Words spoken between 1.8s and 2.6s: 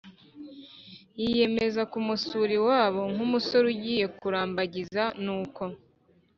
kumusura